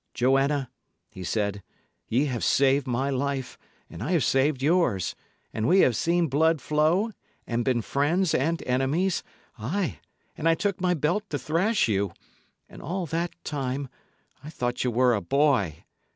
[0.15, 0.71] "Joanna,"
[1.11, 1.61] he said,
[2.07, 3.55] "y' 'ave saved my life,
[3.87, 5.13] and I have saved yours;
[5.53, 7.11] and we have seen blood flow,
[7.45, 9.21] and been friends and enemies
[9.59, 9.99] ay,
[10.35, 12.13] and I took my belt to thrash you;
[12.67, 13.89] and all that time
[14.43, 15.83] I thought ye were a boy.